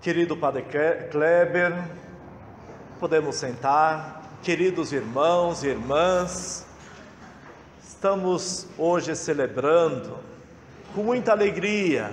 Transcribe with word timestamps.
Querido 0.00 0.34
Padre 0.34 0.64
Kleber, 1.10 1.74
podemos 2.98 3.36
sentar. 3.36 4.38
Queridos 4.42 4.94
irmãos 4.94 5.62
e 5.62 5.68
irmãs, 5.68 6.66
estamos 7.86 8.66
hoje 8.78 9.14
celebrando 9.14 10.16
com 10.94 11.02
muita 11.02 11.32
alegria, 11.32 12.10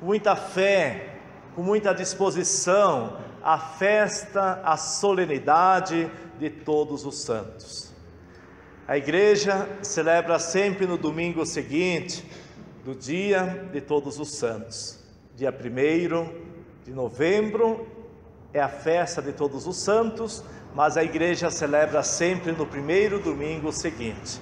muita 0.00 0.34
fé, 0.34 1.18
com 1.54 1.62
muita 1.62 1.92
disposição 1.92 3.18
a 3.42 3.58
festa, 3.58 4.62
a 4.64 4.78
solenidade 4.78 6.10
de 6.38 6.48
todos 6.48 7.04
os 7.04 7.18
santos. 7.18 7.92
A 8.88 8.96
igreja 8.96 9.68
celebra 9.82 10.38
sempre 10.38 10.86
no 10.86 10.96
domingo 10.96 11.44
seguinte 11.44 12.24
do 12.82 12.94
dia 12.94 13.68
de 13.70 13.82
todos 13.82 14.18
os 14.18 14.30
santos. 14.30 15.04
Dia 15.36 15.50
1 15.50 16.55
de 16.86 16.92
novembro 16.92 17.86
é 18.54 18.60
a 18.60 18.68
festa 18.68 19.20
de 19.20 19.32
todos 19.32 19.66
os 19.66 19.76
santos, 19.76 20.44
mas 20.72 20.96
a 20.96 21.02
igreja 21.02 21.50
celebra 21.50 22.04
sempre 22.04 22.52
no 22.52 22.64
primeiro 22.64 23.18
domingo 23.18 23.72
seguinte. 23.72 24.40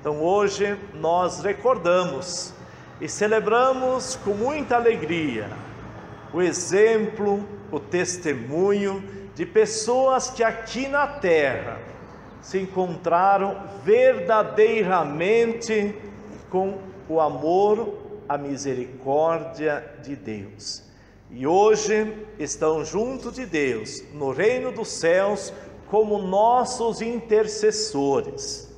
Então 0.00 0.22
hoje 0.22 0.78
nós 0.94 1.42
recordamos 1.42 2.54
e 3.00 3.08
celebramos 3.08 4.14
com 4.24 4.34
muita 4.34 4.76
alegria 4.76 5.50
o 6.32 6.40
exemplo, 6.40 7.44
o 7.72 7.80
testemunho 7.80 9.02
de 9.34 9.44
pessoas 9.44 10.30
que 10.30 10.44
aqui 10.44 10.86
na 10.86 11.08
terra 11.08 11.76
se 12.40 12.60
encontraram 12.60 13.64
verdadeiramente 13.82 15.92
com 16.48 16.78
o 17.08 17.20
amor, 17.20 17.98
a 18.28 18.38
misericórdia 18.38 19.84
de 20.04 20.14
Deus 20.14 20.88
e 21.32 21.46
hoje 21.46 22.26
estão 22.38 22.84
junto 22.84 23.30
de 23.30 23.46
Deus, 23.46 24.02
no 24.12 24.32
reino 24.32 24.72
dos 24.72 24.88
céus, 24.88 25.52
como 25.88 26.18
nossos 26.18 27.00
intercessores. 27.00 28.68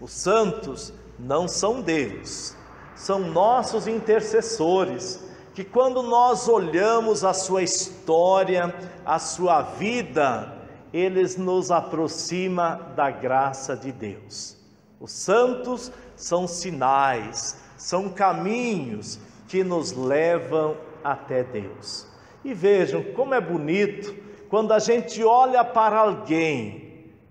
Os 0.00 0.12
santos 0.12 0.92
não 1.18 1.46
são 1.46 1.80
Deus, 1.80 2.56
são 2.96 3.20
nossos 3.20 3.86
intercessores, 3.86 5.22
que 5.54 5.62
quando 5.62 6.02
nós 6.02 6.48
olhamos 6.48 7.24
a 7.24 7.32
sua 7.32 7.62
história, 7.62 8.74
a 9.04 9.18
sua 9.18 9.62
vida, 9.62 10.52
eles 10.92 11.36
nos 11.36 11.70
aproxima 11.70 12.92
da 12.96 13.10
graça 13.10 13.76
de 13.76 13.92
Deus. 13.92 14.56
Os 14.98 15.12
santos 15.12 15.92
são 16.16 16.48
sinais, 16.48 17.56
são 17.76 18.08
caminhos 18.08 19.18
que 19.46 19.62
nos 19.62 19.92
levam 19.92 20.76
até 21.02 21.42
Deus. 21.42 22.06
E 22.44 22.52
vejam 22.52 23.02
como 23.14 23.34
é 23.34 23.40
bonito 23.40 24.14
quando 24.48 24.72
a 24.72 24.78
gente 24.78 25.22
olha 25.22 25.64
para 25.64 25.98
alguém 25.98 26.82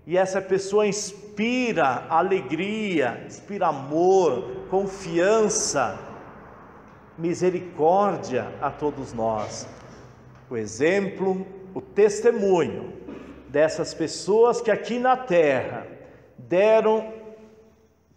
e 0.06 0.16
essa 0.16 0.40
pessoa 0.40 0.86
inspira 0.86 2.06
alegria, 2.08 3.22
inspira 3.26 3.68
amor, 3.68 4.66
confiança, 4.68 5.98
misericórdia 7.16 8.52
a 8.60 8.70
todos 8.70 9.12
nós. 9.12 9.68
O 10.50 10.56
exemplo, 10.56 11.46
o 11.72 11.80
testemunho 11.80 12.92
dessas 13.48 13.94
pessoas 13.94 14.60
que 14.60 14.70
aqui 14.70 14.98
na 14.98 15.16
terra 15.16 15.86
deram 16.36 17.12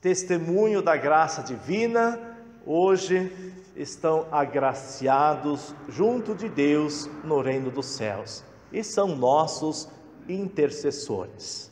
testemunho 0.02 0.82
da 0.82 0.96
graça 0.96 1.44
divina, 1.44 2.20
hoje 2.66 3.32
estão 3.76 4.28
agraciados 4.32 5.76
junto 5.90 6.34
de 6.34 6.48
Deus 6.48 7.10
no 7.24 7.42
reino 7.42 7.70
dos 7.70 7.88
céus 7.88 8.44
e 8.72 8.84
são 8.84 9.16
nossos 9.16 9.90
intercessores. 10.28 11.72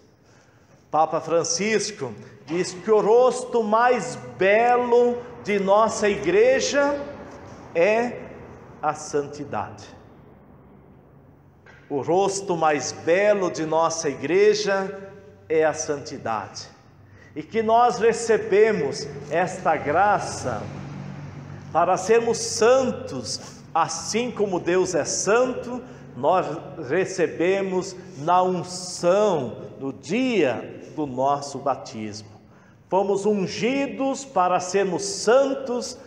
Papa 0.91 1.19
Francisco 1.19 2.13
diz 2.45 2.73
que 2.73 2.91
o 2.91 3.01
rosto 3.01 3.63
mais 3.63 4.15
belo 4.37 5.17
de 5.43 5.59
nossa 5.59 6.07
igreja 6.07 6.99
é 7.73 8.21
a 8.81 8.93
santidade. 8.93 9.85
O 11.89 12.01
rosto 12.01 12.55
mais 12.55 12.91
belo 12.91 13.49
de 13.49 13.65
nossa 13.65 14.09
igreja 14.09 15.11
é 15.49 15.63
a 15.63 15.73
santidade. 15.73 16.67
E 17.35 17.41
que 17.41 17.63
nós 17.63 17.97
recebemos 17.97 19.07
esta 19.31 19.75
graça 19.75 20.61
para 21.73 21.97
sermos 21.97 22.37
santos, 22.37 23.41
assim 23.73 24.29
como 24.29 24.59
Deus 24.59 24.93
é 24.93 25.03
santo, 25.03 25.81
nós 26.15 26.45
recebemos 26.87 27.95
na 28.19 28.43
unção 28.43 29.57
no 29.79 29.91
dia 29.91 30.83
do 30.95 31.07
nosso 31.07 31.57
batismo. 31.57 32.29
Fomos 32.87 33.25
ungidos 33.25 34.23
para 34.23 34.59
sermos 34.59 35.01
santos, 35.03 35.97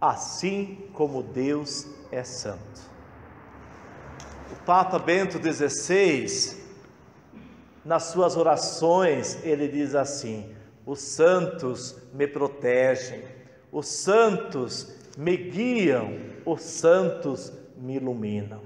assim 0.00 0.78
como 0.92 1.24
Deus 1.24 1.88
é 2.12 2.22
santo. 2.22 2.60
O 4.52 4.64
Papa 4.64 4.96
Bento 4.96 5.40
XVI, 5.42 6.56
nas 7.84 8.04
suas 8.04 8.36
orações, 8.36 9.40
ele 9.42 9.66
diz 9.66 9.96
assim: 9.96 10.54
os 10.86 11.00
santos 11.00 11.96
me 12.14 12.28
protegem, 12.28 13.24
os 13.72 13.88
santos 13.88 14.99
me 15.16 15.36
guiam, 15.36 16.18
os 16.44 16.62
santos 16.62 17.52
me 17.76 17.96
iluminam. 17.96 18.62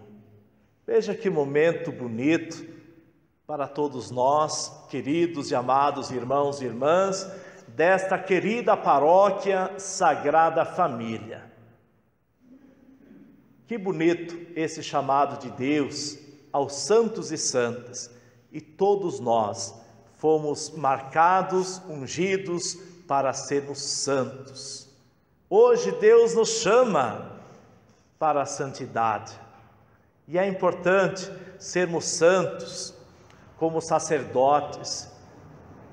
Veja 0.87 1.15
que 1.15 1.31
momento 1.31 1.91
bonito 1.91 2.65
para 3.47 3.67
todos 3.67 4.11
nós, 4.11 4.87
queridos 4.89 5.51
e 5.51 5.55
amados 5.55 6.11
irmãos 6.11 6.61
e 6.61 6.65
irmãs, 6.65 7.31
desta 7.69 8.19
querida 8.19 8.77
paróquia 8.77 9.73
Sagrada 9.79 10.65
Família. 10.65 11.53
Que 13.67 13.79
bonito 13.79 14.37
esse 14.55 14.83
chamado 14.83 15.39
de 15.39 15.51
Deus 15.51 16.19
aos 16.53 16.75
santos 16.75 17.33
e 17.33 17.39
santas, 17.39 18.11
e 18.53 18.61
todos 18.61 19.19
nós 19.19 19.75
fomos 20.19 20.71
marcados, 20.71 21.83
ungidos 21.89 22.75
para 23.09 23.33
sermos 23.33 23.81
santos. 23.81 24.84
Hoje 25.49 25.93
Deus 25.93 26.35
nos 26.35 26.49
chama 26.49 27.33
para 28.19 28.43
a 28.43 28.47
santidade. 28.47 29.39
E 30.27 30.39
é 30.39 30.47
importante 30.49 31.31
sermos 31.59 32.07
santos 32.07 32.95
como 33.59 33.81
sacerdotes. 33.81 35.09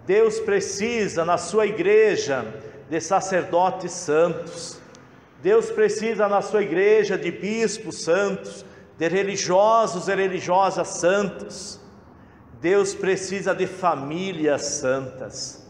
Deus 0.06 0.40
precisa 0.40 1.26
na 1.26 1.38
sua 1.38 1.66
igreja 1.66 2.46
de 2.90 3.02
sacerdotes 3.02 3.92
santos. 3.92 4.80
Deus 5.42 5.70
precisa 5.70 6.30
na 6.30 6.42
sua 6.42 6.62
igreja 6.62 7.18
de 7.18 7.30
bispos 7.30 8.04
santos, 8.04 8.66
de 8.98 9.08
religiosos 9.10 10.08
e 10.08 10.16
religiosas 10.16 10.88
santos. 10.88 11.80
Deus 12.62 12.96
precisa 12.96 13.54
de 13.54 13.68
famílias 13.68 14.62
santas 14.62 15.61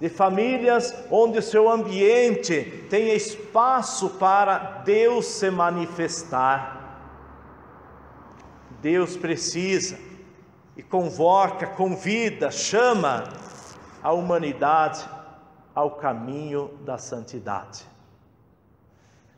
de 0.00 0.08
famílias 0.08 0.94
onde 1.10 1.38
o 1.38 1.42
seu 1.42 1.68
ambiente 1.68 2.86
tenha 2.88 3.14
espaço 3.14 4.10
para 4.10 4.58
Deus 4.84 5.26
se 5.26 5.50
manifestar. 5.50 6.76
Deus 8.80 9.16
precisa 9.16 9.98
e 10.76 10.82
convoca, 10.82 11.66
convida, 11.66 12.50
chama 12.50 13.24
a 14.00 14.12
humanidade 14.12 15.04
ao 15.74 15.92
caminho 15.92 16.70
da 16.84 16.96
santidade. 16.96 17.84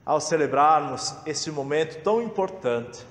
Ao 0.04 0.20
celebrarmos 0.20 1.14
esse 1.24 1.50
momento 1.50 2.02
tão 2.02 2.20
importante, 2.20 3.06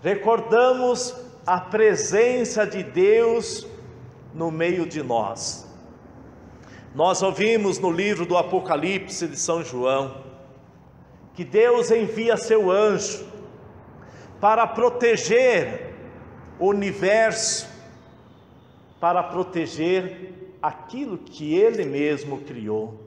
recordamos 0.00 1.16
a 1.44 1.60
presença 1.60 2.64
de 2.64 2.84
Deus 2.84 3.66
no 4.32 4.52
meio 4.52 4.86
de 4.86 5.02
nós 5.02 5.71
nós 6.94 7.22
ouvimos 7.22 7.78
no 7.78 7.90
livro 7.90 8.26
do 8.26 8.36
Apocalipse 8.36 9.26
de 9.26 9.36
São 9.36 9.64
João 9.64 10.22
que 11.34 11.44
Deus 11.44 11.90
envia 11.90 12.36
seu 12.36 12.70
anjo 12.70 13.26
para 14.38 14.66
proteger 14.66 15.94
o 16.58 16.66
universo, 16.66 17.66
para 19.00 19.22
proteger 19.22 20.32
aquilo 20.60 21.16
que 21.16 21.54
ele 21.54 21.84
mesmo 21.84 22.42
criou. 22.42 23.00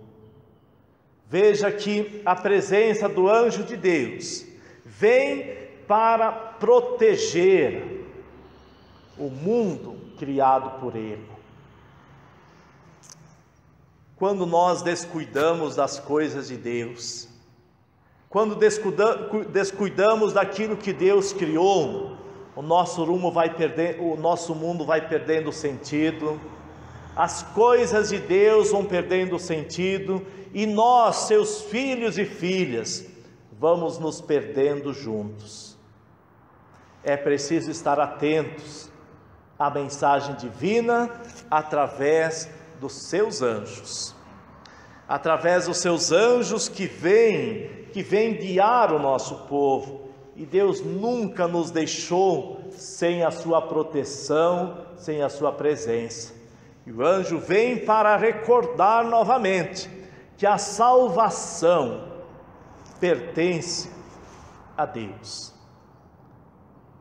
Veja 1.30 1.72
que 1.72 2.22
a 2.26 2.36
presença 2.36 3.08
do 3.08 3.30
anjo 3.30 3.64
de 3.64 3.78
Deus 3.78 4.46
vem 4.84 5.56
para 5.88 6.32
proteger 6.32 8.04
o 9.18 9.30
mundo 9.30 9.96
criado 10.18 10.80
por 10.80 10.96
ele. 10.96 11.35
Quando 14.18 14.46
nós 14.46 14.82
descuidamos 14.82 15.76
das 15.76 16.00
coisas 16.00 16.48
de 16.48 16.56
Deus, 16.56 17.28
quando 18.30 18.58
descuidamos 19.50 20.34
daquilo 20.34 20.78
que 20.78 20.94
Deus 20.94 21.34
criou, 21.34 22.18
o 22.56 22.62
nosso 22.62 23.04
rumo 23.04 23.32
vai 23.32 23.54
perder, 23.54 24.00
o 24.00 24.16
nosso 24.16 24.56
mundo 24.56 24.86
vai 24.86 25.08
perdendo 25.08 25.52
sentido, 25.52 26.40
as 27.16 27.44
coisas 27.44 28.10
de 28.10 28.20
Deus 28.20 28.72
vão 28.72 28.86
perdendo 28.86 29.40
sentido 29.40 30.26
e 30.54 30.66
nós, 30.66 31.28
seus 31.28 31.62
filhos 31.64 32.18
e 32.18 32.26
filhas, 32.26 33.06
vamos 33.52 34.00
nos 34.00 34.22
perdendo 34.22 34.94
juntos. 34.94 35.78
É 37.04 37.16
preciso 37.16 37.70
estar 37.70 38.00
atentos 38.00 38.90
à 39.60 39.70
mensagem 39.70 40.36
divina 40.36 41.10
através 41.50 42.50
dos 42.86 42.94
seus 42.94 43.42
anjos. 43.42 44.16
Através 45.08 45.66
dos 45.66 45.78
seus 45.78 46.12
anjos 46.12 46.70
que 46.70 46.86
vêm, 46.86 47.88
que 47.92 48.04
vêm 48.04 48.36
guiar 48.36 48.94
o 48.94 49.00
nosso 49.00 49.48
povo. 49.48 50.10
E 50.36 50.46
Deus 50.46 50.82
nunca 50.82 51.48
nos 51.48 51.72
deixou 51.72 52.60
sem 52.72 53.24
a 53.24 53.32
sua 53.32 53.62
proteção, 53.62 54.86
sem 54.98 55.24
a 55.24 55.30
sua 55.30 55.52
presença. 55.52 56.34
E 56.86 56.92
o 56.92 57.04
anjo 57.04 57.40
vem 57.40 57.84
para 57.84 58.16
recordar 58.18 59.06
novamente 59.06 59.90
que 60.38 60.46
a 60.46 60.58
salvação 60.58 62.04
pertence 63.00 63.90
a 64.78 64.86
Deus. 64.86 65.54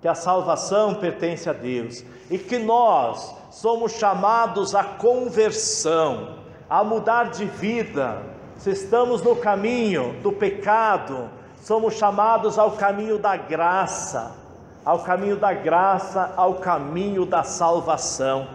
Que 0.01 0.09
a 0.09 0.15
salvação 0.15 0.95
pertence 0.95 1.51
a 1.51 1.53
Deus 1.53 2.05
e 2.31 2.39
que 2.39 2.59
nós 2.59 3.44
somos 3.55 3.93
chamados 3.93 4.75
à 4.75 4.83
conversão, 4.83 6.39
a 6.69 6.83
mudar 6.83 7.31
de 7.31 7.45
vida. 7.45 8.21
Se 8.57 8.71
estamos 8.71 9.23
no 9.23 9.37
caminho 9.37 10.21
do 10.23 10.33
pecado, 10.33 11.31
somos 11.63 11.95
chamados 11.95 12.59
ao 12.59 12.73
caminho 12.73 13.17
da 13.17 13.37
graça, 13.37 14.37
ao 14.85 15.05
caminho 15.05 15.37
da 15.37 15.55
graça, 15.55 16.35
ao 16.37 16.55
caminho 16.55 17.25
da 17.25 17.45
salvação. 17.45 18.49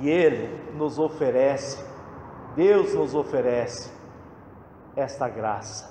E 0.00 0.08
Ele 0.08 0.72
nos 0.74 1.00
oferece, 1.00 1.84
Deus 2.54 2.94
nos 2.94 3.16
oferece 3.16 3.90
esta 4.94 5.28
graça. 5.28 5.90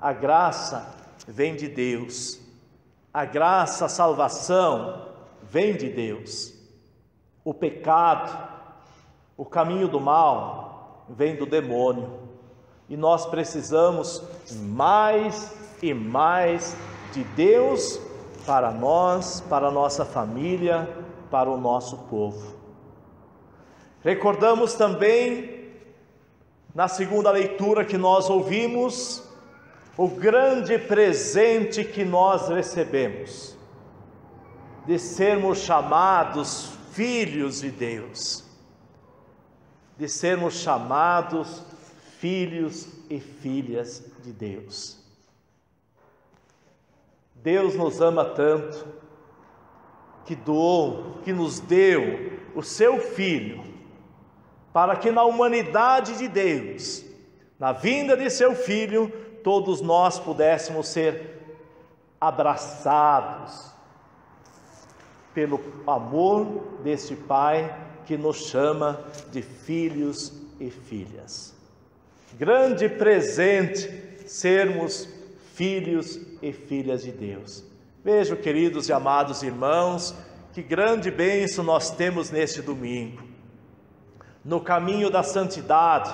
A 0.00 0.12
graça 0.14 0.86
vem 1.26 1.54
de 1.54 1.68
Deus, 1.68 2.40
a 3.12 3.26
graça, 3.26 3.84
a 3.84 3.88
salvação 3.90 5.06
vem 5.42 5.76
de 5.76 5.90
Deus. 5.90 6.57
O 7.48 7.54
pecado, 7.54 8.30
o 9.34 9.42
caminho 9.42 9.88
do 9.88 9.98
mal 9.98 11.06
vem 11.08 11.34
do 11.34 11.46
demônio. 11.46 12.12
E 12.90 12.94
nós 12.94 13.24
precisamos 13.24 14.22
mais 14.52 15.56
e 15.80 15.94
mais 15.94 16.76
de 17.10 17.24
Deus 17.24 17.98
para 18.44 18.70
nós, 18.70 19.40
para 19.48 19.68
a 19.68 19.70
nossa 19.70 20.04
família, 20.04 20.94
para 21.30 21.48
o 21.48 21.56
nosso 21.56 21.96
povo. 22.10 22.54
Recordamos 24.02 24.74
também, 24.74 25.70
na 26.74 26.86
segunda 26.86 27.30
leitura 27.30 27.82
que 27.82 27.96
nós 27.96 28.28
ouvimos, 28.28 29.26
o 29.96 30.06
grande 30.06 30.78
presente 30.78 31.82
que 31.82 32.04
nós 32.04 32.50
recebemos, 32.50 33.56
de 34.84 34.98
sermos 34.98 35.60
chamados 35.60 36.76
filhos 36.98 37.60
de 37.60 37.70
Deus, 37.70 38.42
de 39.96 40.08
sermos 40.08 40.54
chamados 40.54 41.62
filhos 42.18 42.88
e 43.08 43.20
filhas 43.20 44.02
de 44.24 44.32
Deus. 44.32 44.98
Deus 47.36 47.76
nos 47.76 48.00
ama 48.00 48.24
tanto, 48.24 48.84
que 50.26 50.34
doou, 50.34 51.20
que 51.22 51.32
nos 51.32 51.60
deu 51.60 52.32
o 52.56 52.64
seu 52.64 52.98
Filho, 52.98 53.62
para 54.72 54.96
que 54.96 55.12
na 55.12 55.22
humanidade 55.22 56.18
de 56.18 56.26
Deus, 56.26 57.04
na 57.60 57.70
vinda 57.70 58.16
de 58.16 58.28
seu 58.28 58.56
Filho, 58.56 59.08
todos 59.44 59.80
nós 59.80 60.18
pudéssemos 60.18 60.88
ser 60.88 61.62
abraçados 62.20 63.77
pelo 65.34 65.60
amor 65.86 66.78
deste 66.82 67.14
Pai 67.14 67.86
que 68.06 68.16
nos 68.16 68.48
chama 68.48 69.00
de 69.30 69.42
filhos 69.42 70.32
e 70.58 70.70
filhas. 70.70 71.54
Grande 72.38 72.88
presente 72.88 73.88
sermos 74.26 75.08
filhos 75.54 76.18
e 76.42 76.52
filhas 76.52 77.02
de 77.02 77.12
Deus. 77.12 77.64
Vejo, 78.04 78.36
queridos 78.36 78.88
e 78.88 78.92
amados 78.92 79.42
irmãos, 79.42 80.14
que 80.52 80.62
grande 80.62 81.10
bênção 81.10 81.64
nós 81.64 81.90
temos 81.90 82.30
neste 82.30 82.62
domingo 82.62 83.28
no 84.48 84.60
caminho 84.60 85.10
da 85.10 85.22
santidade, 85.22 86.10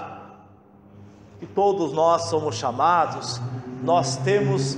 que 1.38 1.46
todos 1.46 1.92
nós 1.92 2.22
somos 2.22 2.56
chamados, 2.56 3.40
nós 3.80 4.16
temos 4.16 4.76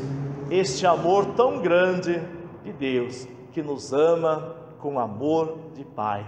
este 0.50 0.86
amor 0.86 1.24
tão 1.34 1.62
grande 1.62 2.20
de 2.62 2.72
Deus, 2.72 3.26
que 3.56 3.62
nos 3.62 3.90
ama 3.90 4.54
com 4.80 5.00
amor 5.00 5.70
de 5.72 5.82
Pai, 5.82 6.26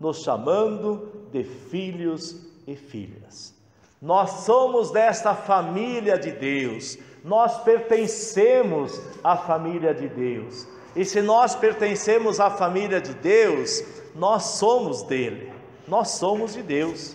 nos 0.00 0.24
chamando 0.24 1.08
de 1.30 1.44
filhos 1.44 2.34
e 2.66 2.74
filhas. 2.74 3.54
Nós 4.02 4.44
somos 4.44 4.90
desta 4.90 5.36
família 5.36 6.18
de 6.18 6.32
Deus, 6.32 6.98
nós 7.22 7.62
pertencemos 7.62 9.00
à 9.22 9.36
família 9.36 9.94
de 9.94 10.08
Deus. 10.08 10.66
E 10.96 11.04
se 11.04 11.22
nós 11.22 11.54
pertencemos 11.54 12.40
à 12.40 12.50
família 12.50 13.00
de 13.00 13.14
Deus, 13.14 13.84
nós 14.16 14.42
somos 14.42 15.04
dele. 15.04 15.52
Nós 15.86 16.08
somos 16.08 16.54
de 16.54 16.62
Deus. 16.64 17.14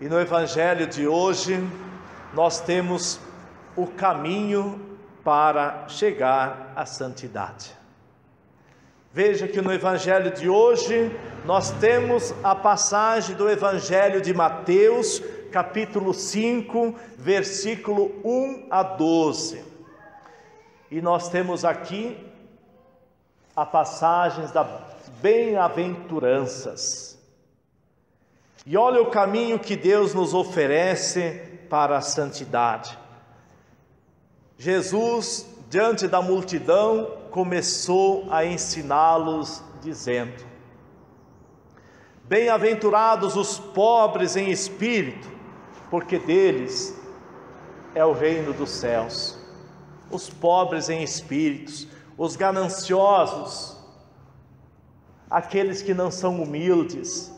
E 0.00 0.08
no 0.08 0.18
Evangelho 0.18 0.88
de 0.88 1.06
hoje, 1.06 1.64
nós 2.34 2.58
temos 2.58 3.20
o 3.76 3.86
caminho 3.86 4.95
para 5.26 5.88
chegar 5.88 6.72
à 6.76 6.86
santidade. 6.86 7.76
Veja 9.12 9.48
que 9.48 9.60
no 9.60 9.72
Evangelho 9.72 10.30
de 10.30 10.48
hoje, 10.48 11.10
nós 11.44 11.72
temos 11.80 12.32
a 12.44 12.54
passagem 12.54 13.34
do 13.34 13.50
Evangelho 13.50 14.20
de 14.20 14.32
Mateus, 14.32 15.20
capítulo 15.50 16.14
5, 16.14 16.94
versículo 17.18 18.12
1 18.24 18.68
a 18.70 18.84
12. 18.84 19.64
E 20.92 21.02
nós 21.02 21.28
temos 21.28 21.64
aqui 21.64 22.16
a 23.56 23.66
passagens 23.66 24.52
da 24.52 24.62
bem-aventuranças. 25.20 27.18
E 28.64 28.76
olha 28.76 29.02
o 29.02 29.10
caminho 29.10 29.58
que 29.58 29.74
Deus 29.74 30.14
nos 30.14 30.32
oferece 30.34 31.42
para 31.68 31.96
a 31.96 32.00
santidade. 32.00 32.96
Jesus, 34.58 35.46
diante 35.68 36.08
da 36.08 36.22
multidão, 36.22 37.10
começou 37.30 38.26
a 38.30 38.44
ensiná-los, 38.44 39.62
dizendo: 39.82 40.44
Bem-aventurados 42.24 43.36
os 43.36 43.58
pobres 43.58 44.34
em 44.34 44.50
espírito, 44.50 45.30
porque 45.90 46.18
deles 46.18 46.98
é 47.94 48.04
o 48.04 48.12
reino 48.12 48.52
dos 48.54 48.70
céus. 48.70 49.38
Os 50.10 50.30
pobres 50.30 50.88
em 50.88 51.02
espíritos, 51.02 51.86
os 52.16 52.34
gananciosos, 52.34 53.76
aqueles 55.28 55.82
que 55.82 55.92
não 55.92 56.10
são 56.10 56.40
humildes, 56.42 57.30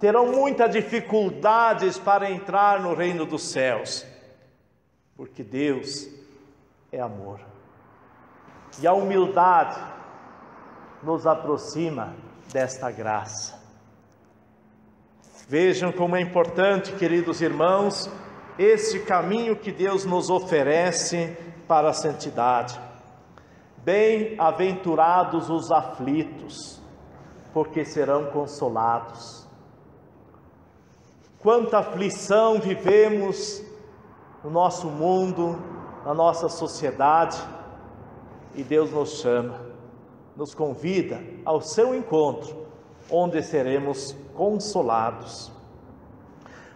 terão 0.00 0.32
muitas 0.32 0.70
dificuldades 0.70 1.98
para 1.98 2.30
entrar 2.30 2.80
no 2.80 2.94
reino 2.94 3.26
dos 3.26 3.42
céus, 3.42 4.06
porque 5.16 5.42
Deus 5.42 6.17
é 6.90 7.00
amor. 7.00 7.40
E 8.80 8.86
a 8.86 8.92
humildade 8.92 9.80
nos 11.02 11.26
aproxima 11.26 12.14
desta 12.52 12.90
graça. 12.90 13.58
Vejam 15.48 15.90
como 15.92 16.16
é 16.16 16.20
importante, 16.20 16.92
queridos 16.92 17.40
irmãos, 17.40 18.10
esse 18.58 19.00
caminho 19.00 19.56
que 19.56 19.72
Deus 19.72 20.04
nos 20.04 20.28
oferece 20.28 21.36
para 21.66 21.90
a 21.90 21.94
santidade. 21.94 22.78
Bem-aventurados 23.78 25.48
os 25.48 25.70
aflitos, 25.70 26.82
porque 27.52 27.84
serão 27.84 28.26
consolados. 28.26 29.46
Quanta 31.38 31.78
aflição 31.78 32.58
vivemos 32.58 33.62
no 34.42 34.50
nosso 34.50 34.88
mundo, 34.88 35.58
na 36.04 36.14
nossa 36.14 36.48
sociedade, 36.48 37.38
e 38.54 38.62
Deus 38.62 38.90
nos 38.90 39.20
chama, 39.20 39.60
nos 40.36 40.54
convida 40.54 41.20
ao 41.44 41.60
seu 41.60 41.94
encontro, 41.94 42.66
onde 43.10 43.42
seremos 43.42 44.16
consolados. 44.34 45.50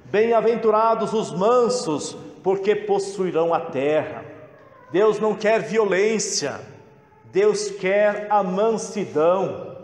Bem-aventurados 0.04 1.12
os 1.12 1.32
mansos, 1.32 2.16
porque 2.42 2.74
possuirão 2.74 3.54
a 3.54 3.60
terra. 3.60 4.24
Deus 4.90 5.18
não 5.18 5.34
quer 5.34 5.60
violência, 5.60 6.60
Deus 7.24 7.70
quer 7.70 8.26
a 8.30 8.42
mansidão, 8.42 9.78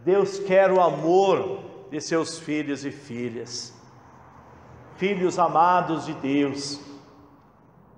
Deus 0.00 0.38
quer 0.38 0.72
o 0.72 0.80
amor 0.80 1.58
de 1.90 2.00
seus 2.00 2.38
filhos 2.38 2.84
e 2.84 2.90
filhas. 2.90 3.74
Filhos 4.96 5.38
amados 5.38 6.06
de 6.06 6.14
Deus, 6.14 6.80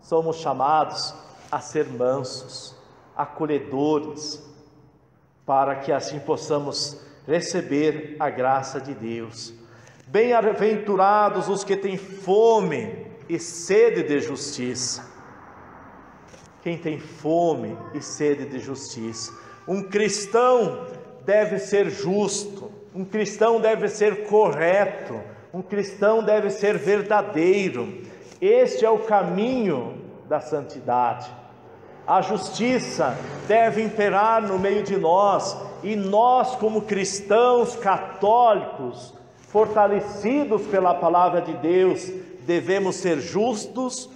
somos 0.08 0.36
chamados 0.36 1.14
a 1.52 1.60
ser 1.60 1.86
mansos, 1.86 2.74
acolhedores, 3.14 4.42
para 5.44 5.76
que 5.76 5.92
assim 5.92 6.18
possamos 6.18 6.98
receber 7.26 8.16
a 8.18 8.30
graça 8.30 8.80
de 8.80 8.94
Deus. 8.94 9.52
Bem-aventurados 10.06 11.50
os 11.50 11.62
que 11.62 11.76
têm 11.76 11.98
fome 11.98 13.06
e 13.28 13.38
sede 13.38 14.02
de 14.02 14.18
justiça. 14.18 15.06
Quem 16.62 16.78
tem 16.78 16.98
fome 16.98 17.76
e 17.92 18.00
sede 18.00 18.46
de 18.46 18.60
justiça. 18.60 19.30
Um 19.66 19.82
cristão 19.82 20.86
deve 21.26 21.58
ser 21.58 21.90
justo, 21.90 22.72
um 22.94 23.04
cristão 23.04 23.60
deve 23.60 23.88
ser 23.88 24.26
correto, 24.26 25.20
um 25.52 25.60
cristão 25.60 26.24
deve 26.24 26.48
ser 26.48 26.78
verdadeiro. 26.78 28.07
Este 28.40 28.84
é 28.84 28.90
o 28.90 29.00
caminho 29.00 30.04
da 30.28 30.40
santidade. 30.40 31.30
A 32.06 32.22
justiça 32.22 33.16
deve 33.46 33.82
imperar 33.82 34.40
no 34.42 34.58
meio 34.58 34.82
de 34.82 34.96
nós 34.96 35.56
e 35.82 35.94
nós, 35.94 36.56
como 36.56 36.82
cristãos 36.82 37.76
católicos, 37.76 39.14
fortalecidos 39.36 40.62
pela 40.66 40.94
palavra 40.94 41.40
de 41.40 41.54
Deus, 41.54 42.10
devemos 42.46 42.96
ser 42.96 43.20
justos 43.20 44.08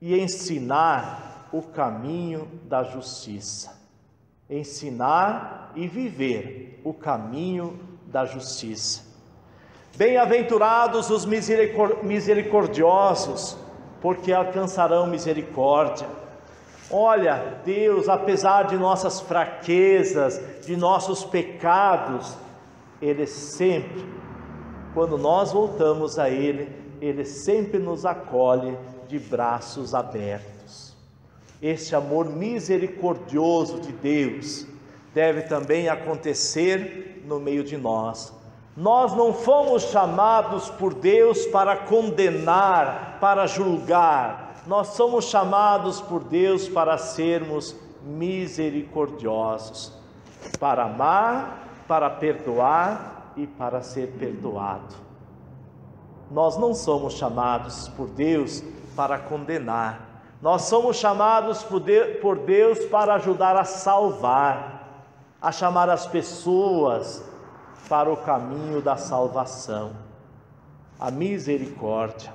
e 0.00 0.18
ensinar 0.18 1.48
o 1.52 1.62
caminho 1.62 2.48
da 2.64 2.82
justiça. 2.82 3.80
Ensinar 4.48 5.72
e 5.76 5.86
viver 5.86 6.80
o 6.82 6.92
caminho 6.92 7.78
da 8.06 8.24
justiça. 8.24 9.11
Bem-aventurados 9.94 11.10
os 11.10 11.26
misericordiosos, 11.26 13.58
porque 14.00 14.32
alcançarão 14.32 15.06
misericórdia. 15.06 16.06
Olha, 16.90 17.58
Deus, 17.62 18.08
apesar 18.08 18.62
de 18.64 18.76
nossas 18.76 19.20
fraquezas, 19.20 20.40
de 20.64 20.74
nossos 20.76 21.24
pecados, 21.24 22.34
Ele 23.02 23.26
sempre, 23.26 24.02
quando 24.94 25.18
nós 25.18 25.52
voltamos 25.52 26.18
a 26.18 26.30
Ele, 26.30 26.74
Ele 27.00 27.26
sempre 27.26 27.78
nos 27.78 28.06
acolhe 28.06 28.78
de 29.08 29.18
braços 29.18 29.94
abertos. 29.94 30.96
Este 31.60 31.94
amor 31.94 32.30
misericordioso 32.30 33.78
de 33.78 33.92
Deus 33.92 34.66
deve 35.14 35.42
também 35.42 35.88
acontecer 35.88 37.22
no 37.26 37.38
meio 37.38 37.62
de 37.62 37.76
nós. 37.76 38.32
Nós 38.76 39.14
não 39.14 39.34
fomos 39.34 39.82
chamados 39.84 40.70
por 40.70 40.94
Deus 40.94 41.44
para 41.46 41.76
condenar, 41.76 43.18
para 43.20 43.46
julgar, 43.46 44.52
nós 44.66 44.88
somos 44.88 45.26
chamados 45.26 46.00
por 46.00 46.22
Deus 46.24 46.68
para 46.68 46.96
sermos 46.96 47.76
misericordiosos, 48.02 49.92
para 50.58 50.84
amar, 50.84 51.84
para 51.86 52.08
perdoar 52.08 53.32
e 53.36 53.46
para 53.46 53.82
ser 53.82 54.12
perdoado. 54.12 54.94
Nós 56.30 56.56
não 56.56 56.72
somos 56.74 57.14
chamados 57.14 57.88
por 57.88 58.08
Deus 58.08 58.62
para 58.96 59.18
condenar, 59.18 60.12
nós 60.40 60.62
somos 60.62 60.96
chamados 60.96 61.62
por 61.62 62.38
Deus 62.38 62.78
para 62.86 63.14
ajudar 63.14 63.56
a 63.56 63.64
salvar, 63.64 64.88
a 65.40 65.52
chamar 65.52 65.90
as 65.90 66.06
pessoas 66.06 67.31
para 67.88 68.12
o 68.12 68.16
caminho 68.16 68.80
da 68.80 68.96
salvação, 68.96 69.92
a 70.98 71.10
misericórdia. 71.10 72.32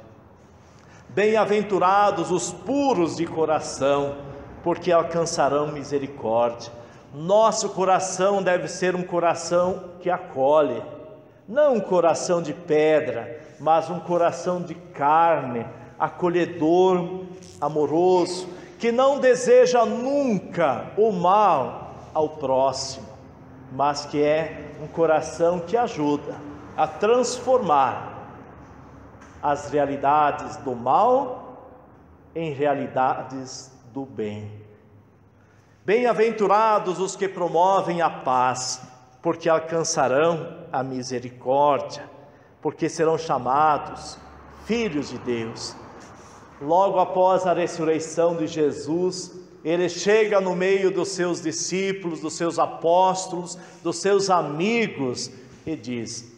Bem-aventurados 1.09 2.31
os 2.31 2.51
puros 2.51 3.15
de 3.15 3.25
coração, 3.25 4.15
porque 4.63 4.91
alcançarão 4.91 5.71
misericórdia. 5.71 6.71
Nosso 7.13 7.69
coração 7.69 8.43
deve 8.43 8.67
ser 8.67 8.95
um 8.95 9.03
coração 9.03 9.85
que 10.01 10.09
acolhe, 10.09 10.83
não 11.47 11.75
um 11.75 11.79
coração 11.79 12.41
de 12.41 12.53
pedra, 12.53 13.39
mas 13.59 13.89
um 13.89 13.99
coração 13.99 14.61
de 14.61 14.75
carne, 14.75 15.65
acolhedor, 15.97 17.23
amoroso, 17.59 18.49
que 18.77 18.91
não 18.91 19.19
deseja 19.19 19.85
nunca 19.85 20.91
o 20.97 21.11
mal 21.11 21.95
ao 22.13 22.29
próximo, 22.29 23.07
mas 23.71 24.05
que 24.05 24.21
é 24.21 24.66
um 24.81 24.87
coração 24.87 25.59
que 25.59 25.75
ajuda 25.75 26.35
a 26.75 26.87
transformar 26.87 28.17
as 29.41 29.69
realidades 29.69 30.57
do 30.57 30.75
mal 30.75 31.71
em 32.35 32.51
realidades 32.51 33.71
do 33.93 34.05
bem. 34.05 34.51
Bem-aventurados 35.85 36.99
os 36.99 37.15
que 37.15 37.27
promovem 37.27 38.01
a 38.01 38.09
paz, 38.09 38.81
porque 39.21 39.49
alcançarão 39.49 40.65
a 40.71 40.83
misericórdia, 40.83 42.07
porque 42.61 42.89
serão 42.89 43.17
chamados 43.17 44.17
filhos 44.65 45.09
de 45.09 45.17
Deus. 45.19 45.75
Logo 46.61 46.99
após 46.99 47.47
a 47.47 47.53
ressurreição 47.53 48.35
de 48.35 48.47
Jesus, 48.47 49.36
ele 49.63 49.89
chega 49.89 50.39
no 50.39 50.55
meio 50.55 50.91
dos 50.91 51.09
seus 51.09 51.41
discípulos, 51.41 52.21
dos 52.21 52.33
seus 52.33 52.59
apóstolos, 52.59 53.57
dos 53.83 53.97
seus 53.97 54.29
amigos 54.29 55.31
e 55.65 55.75
diz: 55.75 56.31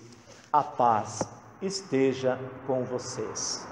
A 0.51 0.63
paz 0.63 1.21
esteja 1.61 2.39
com 2.65 2.83
vocês. 2.83 3.67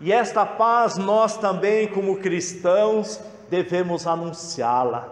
E 0.00 0.12
esta 0.12 0.44
paz 0.44 0.96
nós 0.96 1.36
também, 1.36 1.88
como 1.88 2.18
cristãos, 2.18 3.20
devemos 3.48 4.06
anunciá-la. 4.06 5.08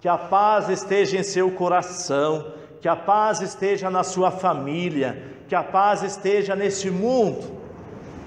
Que 0.00 0.08
a 0.08 0.18
paz 0.18 0.68
esteja 0.68 1.18
em 1.18 1.22
seu 1.22 1.50
coração, 1.50 2.52
que 2.80 2.88
a 2.88 2.96
paz 2.96 3.40
esteja 3.40 3.90
na 3.90 4.02
sua 4.02 4.30
família, 4.30 5.40
que 5.48 5.54
a 5.54 5.62
paz 5.62 6.02
esteja 6.02 6.54
neste 6.54 6.90
mundo 6.90 7.60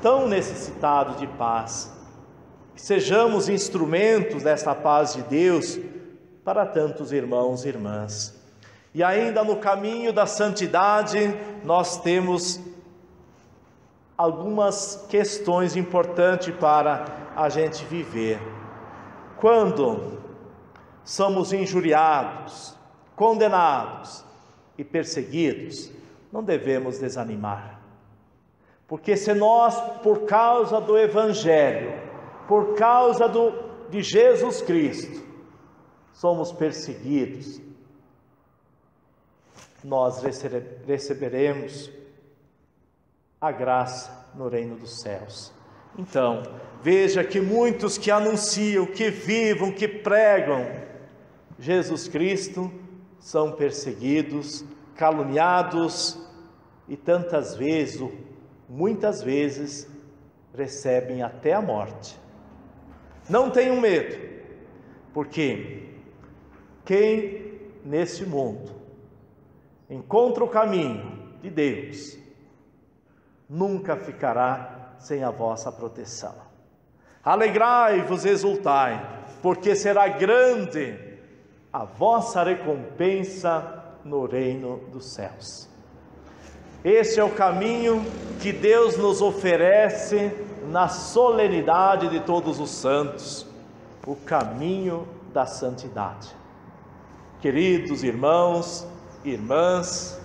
tão 0.01 0.27
necessitado 0.27 1.15
de 1.15 1.27
paz. 1.27 1.91
Que 2.75 2.81
sejamos 2.81 3.47
instrumentos 3.47 4.43
desta 4.43 4.75
paz 4.75 5.13
de 5.13 5.23
Deus 5.23 5.79
para 6.43 6.65
tantos 6.65 7.11
irmãos 7.11 7.65
e 7.65 7.69
irmãs. 7.69 8.35
E 8.93 9.03
ainda 9.03 9.43
no 9.43 9.57
caminho 9.57 10.13
da 10.13 10.25
santidade, 10.25 11.33
nós 11.63 12.01
temos 12.01 12.59
algumas 14.17 15.05
questões 15.09 15.75
importantes 15.75 16.53
para 16.55 17.05
a 17.35 17.49
gente 17.49 17.83
viver. 17.85 18.39
Quando 19.37 20.19
somos 21.03 21.51
injuriados, 21.51 22.75
condenados 23.15 24.23
e 24.77 24.83
perseguidos, 24.83 25.91
não 26.31 26.43
devemos 26.43 26.99
desanimar. 26.99 27.79
Porque 28.87 29.17
se 29.17 29.33
nós, 29.33 29.79
por 30.03 30.25
causa 30.25 30.79
do 30.79 30.97
Evangelho, 30.97 31.93
por 32.47 32.75
causa 32.75 33.27
do, 33.27 33.51
de 33.89 34.01
Jesus 34.01 34.61
Cristo, 34.61 35.23
somos 36.13 36.51
perseguidos, 36.51 37.61
nós 39.83 40.23
receberemos 40.85 41.91
a 43.39 43.51
graça 43.51 44.27
no 44.33 44.47
reino 44.47 44.75
dos 44.75 45.01
céus. 45.01 45.53
Então, 45.97 46.43
veja 46.81 47.23
que 47.23 47.39
muitos 47.39 47.97
que 47.97 48.09
anunciam, 48.09 48.85
que 48.85 49.09
vivam, 49.09 49.71
que 49.71 49.87
pregam 49.87 50.65
Jesus 51.57 52.07
Cristo 52.07 52.71
são 53.19 53.53
perseguidos, 53.53 54.65
caluniados 54.95 56.19
e 56.87 56.97
tantas 56.97 57.55
vezes, 57.55 58.01
muitas 58.67 59.21
vezes, 59.21 59.87
recebem 60.53 61.21
até 61.21 61.53
a 61.53 61.61
morte. 61.61 62.19
Não 63.27 63.49
tenham 63.49 63.79
medo, 63.79 64.17
porque 65.13 65.89
quem 66.83 67.59
nesse 67.83 68.25
mundo 68.25 68.71
encontra 69.89 70.43
o 70.43 70.49
caminho 70.49 71.29
de 71.41 71.49
Deus, 71.49 72.17
nunca 73.49 73.95
ficará 73.95 74.95
sem 74.99 75.23
a 75.23 75.31
vossa 75.31 75.71
proteção. 75.71 76.35
Alegrai-vos, 77.23 78.25
exultai, 78.25 79.25
porque 79.41 79.75
será 79.75 80.07
grande 80.07 80.97
a 81.73 81.83
vossa 81.83 82.43
recompensa 82.43 83.83
no 84.03 84.25
reino 84.25 84.77
dos 84.91 85.07
céus. 85.13 85.67
Este 86.83 87.19
é 87.19 87.23
o 87.23 87.31
caminho 87.31 88.05
que 88.39 88.51
Deus 88.51 88.95
nos 88.95 89.21
oferece 89.21 90.31
na 90.67 90.87
solenidade 90.87 92.09
de 92.09 92.19
todos 92.19 92.59
os 92.59 92.69
santos, 92.69 93.45
o 94.05 94.15
caminho 94.15 95.07
da 95.33 95.45
santidade. 95.45 96.29
Queridos 97.41 98.03
irmãos, 98.03 98.87
irmãs, 99.23 100.19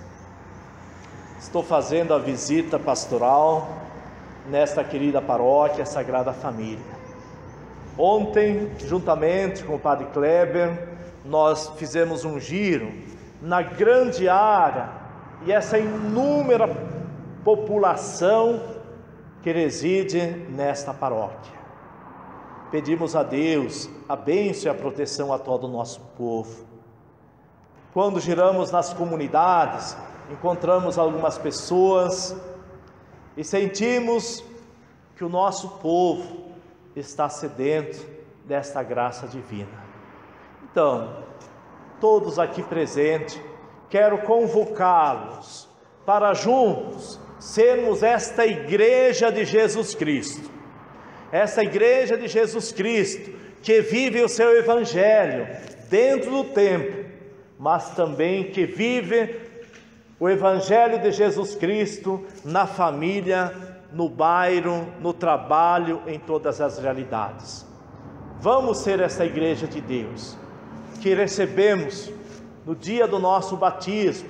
estou 1.38 1.62
fazendo 1.62 2.14
a 2.14 2.18
visita 2.18 2.78
pastoral 2.78 3.68
nesta 4.48 4.82
querida 4.82 5.20
paróquia 5.20 5.84
Sagrada 5.84 6.32
Família. 6.32 7.00
Ontem, 7.98 8.70
juntamente 8.78 9.62
com 9.64 9.74
o 9.74 9.78
Padre 9.78 10.06
Kleber, 10.06 10.88
nós 11.24 11.72
fizemos 11.76 12.24
um 12.24 12.40
giro 12.40 12.92
na 13.42 13.62
grande 13.62 14.28
área 14.28 14.88
e 15.44 15.52
essa 15.52 15.78
inúmera 15.78 16.68
população 17.44 18.79
que 19.42 19.52
reside 19.52 20.20
nesta 20.50 20.92
paróquia. 20.92 21.60
Pedimos 22.70 23.16
a 23.16 23.22
Deus 23.22 23.88
a 24.08 24.14
bênção 24.14 24.70
e 24.70 24.74
a 24.74 24.78
proteção 24.78 25.32
a 25.32 25.38
todo 25.38 25.64
o 25.64 25.70
nosso 25.70 26.00
povo. 26.16 26.64
Quando 27.92 28.20
giramos 28.20 28.70
nas 28.70 28.92
comunidades, 28.92 29.96
encontramos 30.30 30.96
algumas 30.98 31.36
pessoas 31.36 32.36
e 33.36 33.42
sentimos 33.42 34.44
que 35.16 35.24
o 35.24 35.28
nosso 35.28 35.68
povo 35.78 36.50
está 36.94 37.28
sedento 37.28 38.06
desta 38.44 38.82
graça 38.82 39.26
divina. 39.26 39.90
Então, 40.70 41.24
todos 42.00 42.38
aqui 42.38 42.62
presentes, 42.62 43.40
quero 43.88 44.18
convocá-los 44.18 45.68
para 46.06 46.32
juntos 46.34 47.18
sermos 47.40 48.02
esta 48.02 48.46
igreja 48.46 49.32
de 49.32 49.44
Jesus 49.44 49.94
Cristo. 49.94 50.48
Essa 51.32 51.62
igreja 51.62 52.16
de 52.16 52.28
Jesus 52.28 52.70
Cristo 52.70 53.32
que 53.62 53.80
vive 53.80 54.22
o 54.22 54.28
seu 54.28 54.56
evangelho 54.56 55.48
dentro 55.88 56.30
do 56.30 56.44
tempo, 56.44 57.04
mas 57.58 57.90
também 57.90 58.44
que 58.44 58.64
vive 58.64 59.40
o 60.18 60.28
evangelho 60.28 61.00
de 61.00 61.10
Jesus 61.10 61.54
Cristo 61.54 62.24
na 62.44 62.66
família, 62.66 63.52
no 63.92 64.08
bairro, 64.08 64.86
no 65.00 65.12
trabalho, 65.12 66.02
em 66.06 66.18
todas 66.18 66.60
as 66.60 66.78
realidades. 66.78 67.66
Vamos 68.38 68.78
ser 68.78 69.00
essa 69.00 69.24
igreja 69.24 69.66
de 69.66 69.80
Deus 69.80 70.36
que 71.00 71.14
recebemos 71.14 72.10
no 72.66 72.74
dia 72.74 73.06
do 73.06 73.18
nosso 73.18 73.56
batismo, 73.56 74.28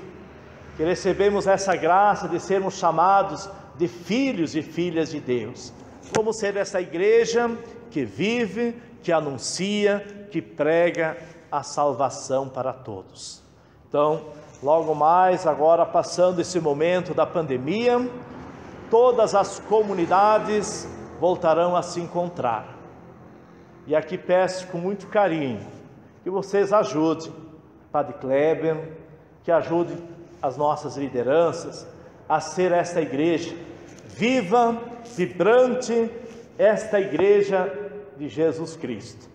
que 0.81 0.85
recebemos 0.87 1.47
essa 1.47 1.77
graça 1.77 2.27
de 2.27 2.41
sermos 2.41 2.73
chamados 2.79 3.51
de 3.77 3.87
filhos 3.87 4.57
e 4.57 4.63
filhas 4.63 5.11
de 5.11 5.21
Deus. 5.21 5.75
Vamos 6.17 6.39
ser 6.39 6.57
essa 6.57 6.81
igreja 6.81 7.51
que 7.91 8.03
vive, 8.03 8.75
que 9.03 9.13
anuncia, 9.13 10.27
que 10.31 10.41
prega 10.41 11.19
a 11.53 11.63
salvação 11.63 12.49
para 12.49 12.73
todos. 12.73 13.43
Então, 13.87 14.29
logo 14.63 14.95
mais, 14.95 15.47
agora 15.47 15.85
passando 15.85 16.41
esse 16.41 16.59
momento 16.59 17.13
da 17.13 17.27
pandemia, 17.27 18.11
todas 18.91 19.35
as 19.35 19.59
comunidades 19.59 20.89
voltarão 21.21 21.77
a 21.77 21.83
se 21.83 22.01
encontrar. 22.01 22.75
E 23.87 23.95
aqui 23.95 24.17
peço 24.17 24.67
com 24.69 24.79
muito 24.79 25.09
carinho 25.09 25.61
que 26.23 26.31
vocês 26.31 26.73
ajudem 26.73 27.31
Padre 27.93 28.15
Kleber, 28.15 28.97
que 29.45 29.53
ajude 29.53 29.95
as 30.43 30.57
nossas 30.57 30.97
lideranças 30.97 31.87
a 32.29 32.41
ser 32.41 32.73
esta 32.73 33.01
igreja 33.01 33.55
viva, 34.21 34.79
vibrante, 35.17 36.11
esta 36.59 37.01
igreja 37.01 37.73
de 38.17 38.29
Jesus 38.29 38.77
Cristo. 38.77 39.29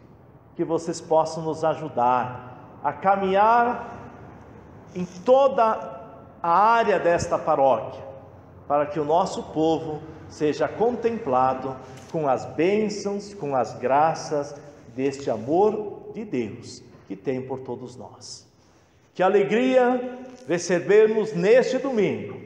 Que 0.56 0.64
vocês 0.64 1.02
possam 1.02 1.44
nos 1.44 1.64
ajudar 1.64 2.80
a 2.84 2.94
caminhar 2.94 4.00
em 4.94 5.06
toda 5.26 5.64
a 6.42 6.50
área 6.50 7.00
desta 7.00 7.38
paróquia, 7.38 8.04
para 8.68 8.86
que 8.86 9.00
o 9.00 9.04
nosso 9.04 9.42
povo 9.44 10.02
seja 10.30 10.68
contemplado 10.68 11.76
com 12.12 12.28
as 12.28 12.46
bênçãos, 12.46 13.34
com 13.34 13.56
as 13.56 13.78
graças 13.78 14.56
deste 14.96 15.30
amor 15.30 16.12
de 16.14 16.24
Deus 16.24 16.84
que 17.08 17.16
tem 17.16 17.42
por 17.42 17.60
todos 17.60 17.96
nós. 17.96 18.48
Que 19.14 19.24
alegria 19.24 20.25
recebermos 20.48 21.34
neste 21.34 21.78
domingo 21.78 22.40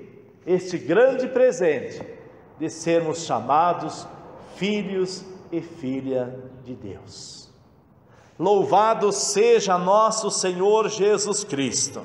este 0.45 0.77
grande 0.77 1.27
presente 1.27 2.01
de 2.57 2.69
sermos 2.69 3.25
chamados 3.25 4.07
filhos 4.55 5.23
e 5.51 5.61
filha 5.61 6.33
de 6.63 6.75
Deus. 6.75 7.49
Louvado 8.37 9.11
seja 9.11 9.77
nosso 9.77 10.31
Senhor 10.31 10.89
Jesus 10.89 11.43
Cristo. 11.43 12.01